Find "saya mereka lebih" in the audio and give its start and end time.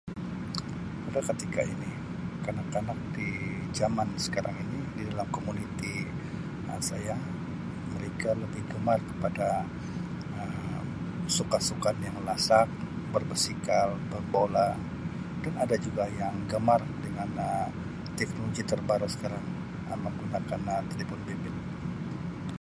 6.89-8.61